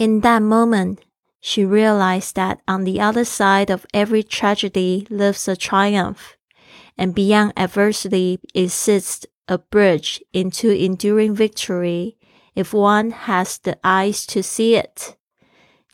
[0.00, 0.99] In that moment,
[1.39, 6.37] she realized that on the other side of every tragedy lives a triumph,
[6.97, 12.15] and beyond adversity exists a bridge into enduring victory
[12.55, 15.15] if one has the eyes to see it.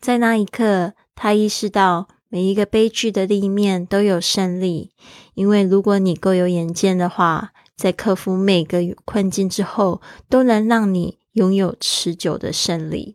[0.00, 4.90] 在那一刻，他意识到每一个悲剧的另一面都有胜利，
[5.34, 13.14] 因为如果你够有眼见的话，在克服每个困境之后，都能让你拥有持久的胜利。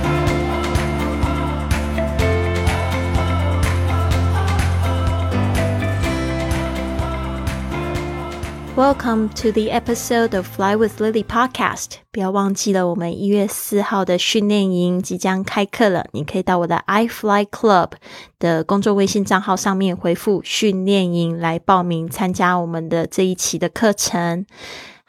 [8.81, 11.97] Welcome to the episode of Fly with Lily podcast。
[12.11, 16.07] 不要忘记了，我们一月四号的训练营即将开课了。
[16.13, 17.91] 你可以到我的 I Fly Club
[18.39, 24.47] 的工作微信账号上面回复“训练营”来报名参加我们的这一期的课程。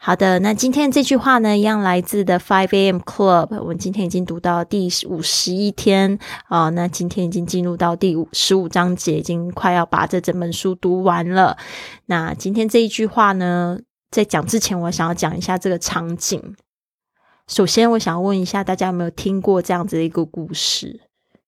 [0.05, 2.97] 好的，那今天这句话呢，一样来自的 Five A.M.
[2.97, 3.57] Club。
[3.61, 11.57] 我们今天已经读到第五十一天啊，那今天已经进入到第五十五章节，已经快要把这整本书读完了。
[12.07, 13.79] 那今天这一句话呢，
[14.11, 16.53] 在讲之前，我想要讲一下这个场景。
[17.47, 20.99] 首先，我想要问一下大家有没有听过这样子的一个故事，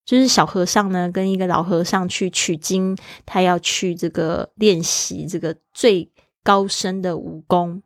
[0.06, 6.10] 就是小和尚呢跟一个老和尚去取经，他要去这个练习这个最
[6.42, 7.82] 高深的武功。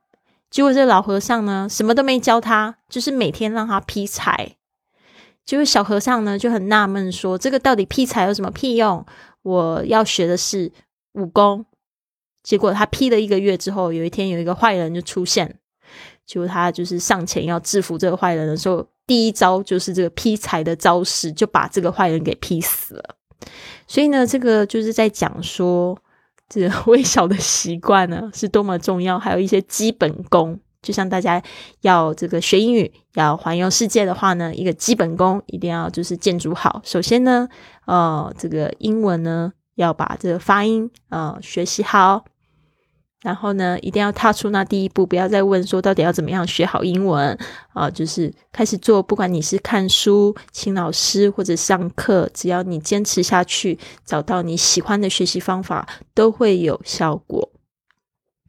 [0.50, 4.55] 结果这老和尚呢，什么都没教他，就是每天让他劈柴。
[5.45, 9.05] 结果小和尚呢就很纳闷，说：“这个到底劈柴有什么屁用？
[9.44, 10.72] 我要学的是
[11.14, 11.66] 武功。”
[12.42, 15.59] 结果他劈了一个月之后，有一天有一个坏人就出现，
[16.25, 23.16] 就他就是上前要制服这个坏人的时候，第一招就是这个劈柴的招式，就把这个坏人给劈死了。
[23.88, 25.95] 所以呢，这个就是在讲说。
[26.49, 29.20] 这个 微小的习惯呢，是多么重要。
[29.20, 31.42] 还有一些基本功，就像大家
[31.82, 36.82] 要这个学英语、要环游世界的话呢，一个基本功一定要就是建筑好。
[36.83, 37.48] 首先呢，
[37.86, 42.26] 呃，这个英文呢，要把这个发音呃学习好。
[43.22, 47.38] 然后呢，一定要踏出那第一步，不要再问说到底要怎么样学好英文
[47.74, 49.04] 啊，就是开始做。
[49.04, 57.50] 不管你是看书、请老师或者上课，只要你坚持下去，找到你喜欢的学习方法，都会有效果。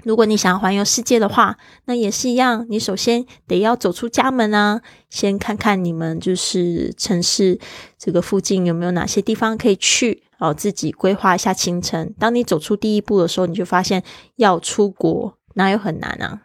[0.04, 2.66] 如果你想要环游世界的话，那也是一样。
[2.68, 7.58] 你首先得要走出家门啊，先看看你们就是城市
[7.98, 10.22] 这个附近有没有哪些地方可以去。
[10.38, 12.14] 哦，自己规划一下行程。
[12.18, 14.02] 当你走出第一步的时候，你就发现
[14.36, 16.40] 要出国哪有很难啊？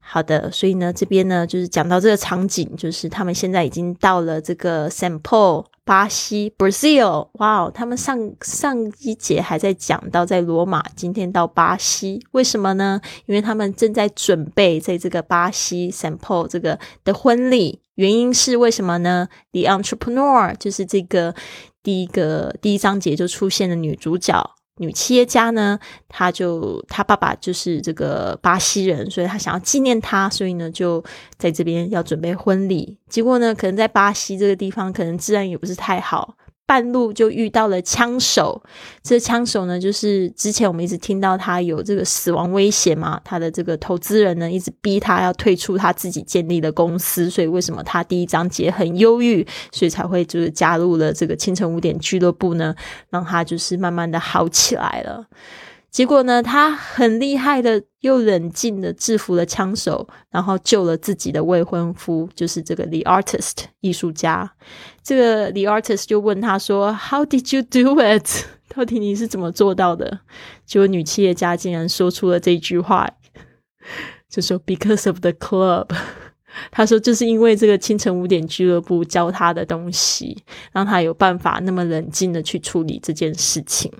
[0.00, 7.28] 好的，所以呢，这边呢就是讲到这个场景，就是他们现在已经到了这个 Sample 巴西 Brazil。
[7.34, 13.00] 哇哦，他们上上一节还在讲到在罗马，今天到巴西，为什么呢？
[13.26, 17.80] 因为他们正在准备在这个巴西 San Paul 这个的婚礼。
[17.96, 21.34] 原因是为什么呢？The entrepreneur 就是这个。
[21.84, 25.78] 第一个第一章节就出现的女主角女企业家呢，
[26.08, 31.02] 她就她爸爸就是这个巴西人，所以她想要纪念他，所以呢就
[31.36, 32.98] 在这边要准备婚礼。
[33.08, 36.36] 结果呢，可能在巴西这个地方，可能治安也不是太好。
[36.72, 38.62] 半路就遇到了枪手，
[39.02, 52.74] 这枪手呢，就是之前我们一直听到他有这个死亡威胁嘛，他的这个投资人呢一直逼他要退出他自己建立的公司，所以为什么他第一章节很忧郁，所以才会就是加入了这个清晨五点俱乐部呢，
[53.10, 55.26] 让他就是慢慢的好起来了。
[55.92, 64.50] 结果呢，他很厉害的，又冷静的制服了枪手，然后救了自己的未婚夫，就是这个 The Artist 艺术家。
[65.02, 68.26] 这个 The Artist 就问他说：“How did you do it？
[68.74, 70.20] 到底你是怎么做到的？”
[70.64, 73.06] 结果女企业家竟然说出了这句话，
[74.30, 75.90] 就说：“Because of the club。
[76.72, 80.42] ”他说：“就是因为这个清晨五点俱乐部教他的东西，
[80.72, 83.92] 让他有办法那么冷静的去处理这件事情。”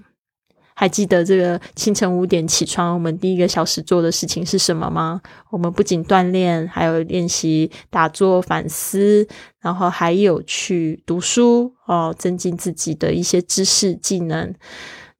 [0.82, 5.20] 还记得这个清晨五点起床，我们第一个小时做的事情是什么吗？
[5.48, 9.24] 我们不仅锻炼，还有练习打坐、反思，
[9.60, 14.52] 然后还有去读书哦，增进自己的一些知识技能。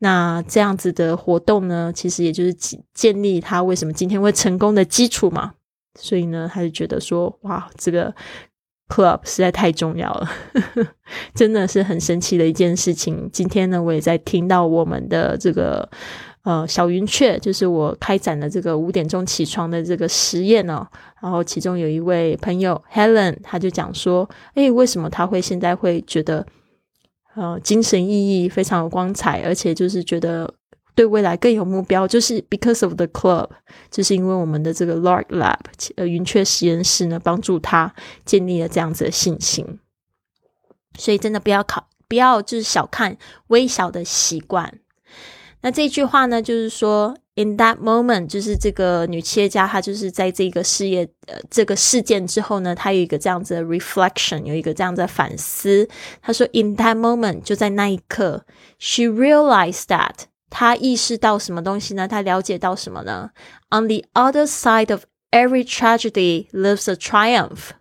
[0.00, 2.52] 那这样子的活动呢，其实也就是
[2.92, 5.52] 建立他为什么今天会成功的基础嘛。
[5.96, 8.12] 所以呢，他就觉得说，哇，这个。
[8.92, 10.30] Club 实在太重要了，
[11.34, 13.26] 真的是很神奇的一件事情。
[13.32, 15.88] 今天呢，我也在听到我们的这个
[16.42, 20.86] 呃小云雀，就是我开展的这个五点钟起床的这个实验哦。
[21.22, 26.46] 然后其中有一位朋友 Helen，他就讲说，诶，为什么他会现在会觉得
[27.34, 30.52] 呃精神奕奕，非常有光彩，而且就是觉得。
[30.94, 33.48] 对未来更有目标，就是 because of the club，
[33.90, 35.58] 就是因为我们的这个 Lark Lab，
[35.96, 37.94] 呃，云雀实验室呢，帮助他
[38.24, 39.78] 建立了这样子的信心。
[40.98, 43.16] 所以真的不要考，不要就是小看
[43.46, 44.80] 微小的习惯。
[45.62, 55.88] 那这句话呢，就是说，in that moment，就是这个女企业家，她就是在这个事业呃这个事件之后呢，她有一个这样子的 reflection，有一个这样的反思。
[56.20, 58.44] 她说，in that moment，就在那一刻
[58.78, 60.24] ，she realized that。
[60.51, 62.07] 他意识到什么东西呢？
[62.07, 63.31] 他了解到什么呢？
[63.69, 67.71] On the other side of every tragedy lives a triumph。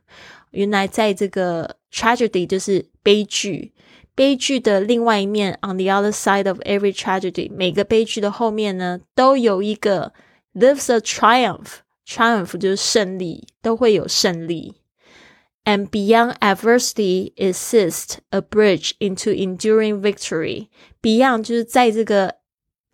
[0.51, 3.73] 原来在这个 tragedy 就是悲剧，
[4.15, 10.13] 悲剧的另外一面，on the other side of every tragedy，每个悲剧的后面呢，都有一个
[10.55, 14.77] lives a triumph。triumph 就是胜利，都会有胜利。
[15.65, 22.37] And beyond adversity exists a bridge into enduring victory。Beyond 就是在这个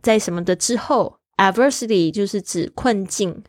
[0.02, 3.44] 在什么的之后，adversity 就是指困境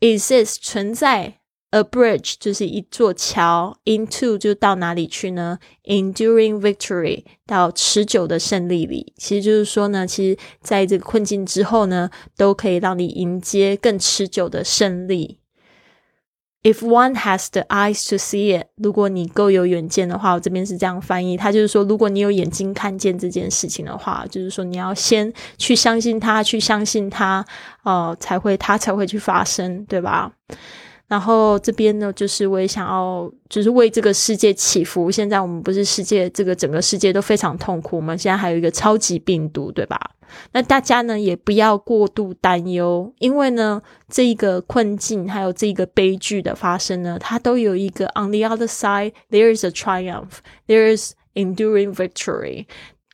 [0.00, 15.38] ，exist 存在，a bridge 就是一座桥，into 就到哪里去呢？enduring victory 到持久的胜利里，其实就是说呢，其实在这个困境之后呢，都可以让你迎接更持久的胜利。
[16.64, 27.44] If one has the eyes to see it，如果你够有远见的话，我这边是这样翻译，他就是说，如果你有眼睛看见这件事情的话，就是说你要先去相信他，去相信他，
[27.84, 30.32] 哦，才会他才会去发生，对吧？
[31.08, 35.10] 然后这边呢，就是我也想要，就是为这个世界祈福。
[35.10, 37.96] 现在我们不是世界，这个整个世界都非常痛苦。
[37.96, 39.98] 我们现在还有一个超级病毒，对吧？
[40.52, 52.66] 那大家呢也不要过度担忧，因为呢，这一个困境还有这个悲剧的发生呢，它都有一个 on the other side there is a triumph, there is enduring victory，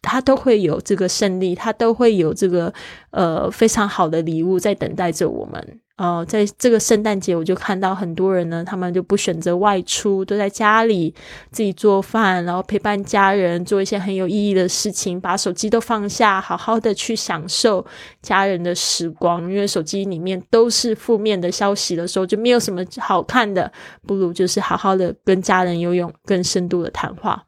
[0.03, 2.75] 它都会有这个胜利，它都会有这个
[3.13, 5.81] 呃非常好的礼物在等待着我们。
[5.97, 11.15] 呃，在这个圣诞节，我就看到很多人呢，他们就不选择外出，都在家里
[11.53, 17.87] 自己做饭，然后陪伴家人，做一些很有意义的事情，把手机都放下，好好的去享受
[18.21, 19.43] 家人的时光。
[19.43, 23.71] 因为手机里面都是负面的消息的时候，就没有什么好看的，
[24.05, 27.45] 不如就是好好的跟家人游泳，更深度的谈话。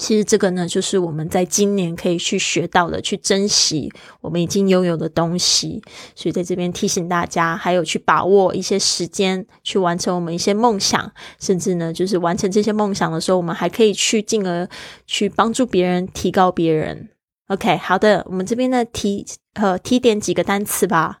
[0.00, 3.92] 其实这个呢，就是我们在今年可以去学到的，去珍惜
[4.22, 5.82] 我们已经拥有的东西。
[6.16, 14.66] 所以在这边提醒大家，还有去把握一些时间，去完成我们一些梦想，甚至呢，就是完成这些梦想的时候，我们还可以去进而
[15.06, 17.10] 去帮助别人，提高别人。
[17.48, 21.20] OK，好的，我们这边呢提呃提点几个单词吧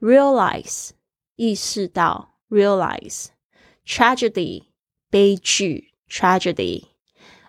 [0.00, 0.90] ：realize
[1.36, 4.64] 意识到；realize，tragedy
[5.10, 6.88] 悲剧；tragedy。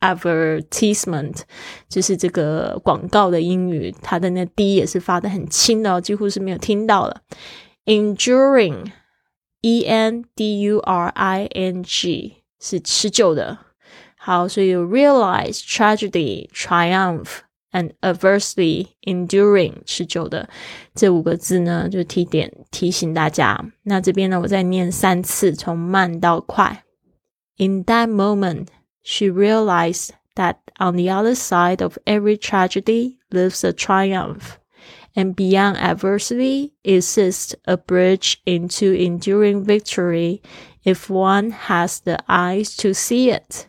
[0.00, 1.40] advertisement
[1.88, 7.22] 就是这个广告的英语，它的那 d 也是发的很轻的，几乎是没有听到了。
[7.86, 8.92] enduring
[9.62, 13.58] e n d u r i n g 是持久的。
[14.16, 17.40] 好，所以 realize tragedy triumph
[17.72, 20.48] and adversity enduring 持久的
[20.94, 23.64] 这五个字呢，就提点提醒大家。
[23.82, 26.84] 那这边呢，我再念三次，从慢到快。
[27.59, 28.71] In that moment,
[29.03, 34.57] she realized that on the other side of every tragedy lives a triumph,
[35.13, 40.41] and beyond adversity exists a bridge into enduring victory
[40.85, 43.67] if one has the eyes to see it.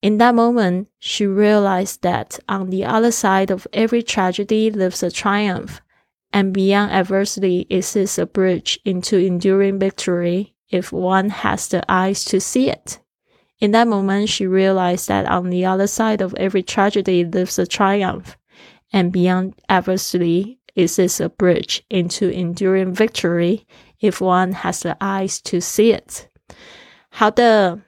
[0.00, 5.10] In that moment, she realized that on the other side of every tragedy lives a
[5.10, 5.82] triumph,
[6.32, 12.40] and beyond adversity exists a bridge into enduring victory if one has the eyes to
[12.40, 12.98] see it.
[13.58, 17.66] In that moment, she realized that on the other side of every tragedy lives a
[17.66, 18.36] triumph,
[18.92, 23.66] and beyond adversity exists a bridge into enduring victory
[24.00, 26.28] if one has the eyes to see it.
[27.08, 27.80] 好的，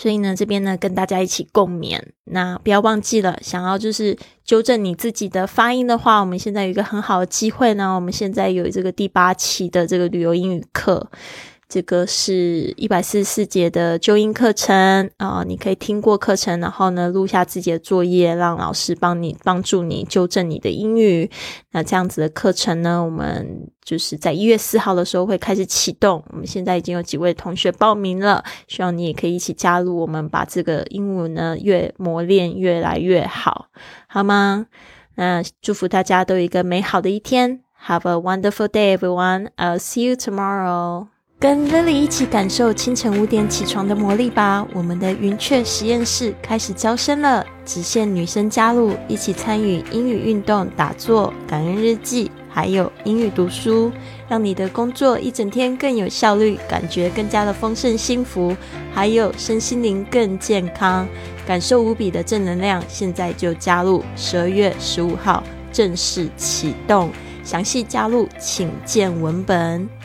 [0.00, 2.00] 所以呢，这边呢跟大家一起共勉。
[2.24, 4.16] 那不要忘记了，想要就是
[4.46, 7.94] 纠正你自己的发音的话，我们现在有一个很好的机会呢。
[7.94, 11.10] 我们现在有这个第八期的这个旅游英语课。
[11.70, 21.30] 这个是一百四十四节的纠音课程啊，你可以听过课程，然后呢录下自己的作业，让老师帮你帮助你纠正你的英语。
[21.70, 26.20] 那这样子的课程呢，我们就是在一月四号的时候会开始启动。
[26.32, 33.68] 我们现在已经有几位同学报名了，希望你也可以一起加入，我们把这个英文呢越磨练越来越好，
[34.08, 34.66] 好吗？
[35.14, 37.60] 那祝福大家都有一个美好的一天。
[37.86, 39.50] Have a wonderful day, everyone.
[39.56, 41.06] I'll see you tomorrow.
[41.40, 44.66] 跟 Lily 一起感受清晨五点起床的魔力吧！
[44.74, 53.90] 我们的云雀实验室开始招生了，只限女生加入，一起参与英语运动、打坐、感恩日记，还有英语读书，
[54.28, 58.54] 让你的工作一整天更有效率，感觉更加的丰盛幸福，
[58.92, 61.08] 还有身心灵更健康，
[61.46, 62.84] 感受无比的正能量。
[62.86, 65.42] 现在就加入，十二月十五号
[65.72, 67.10] 正式启动，
[67.42, 69.99] 详细加入请见文本。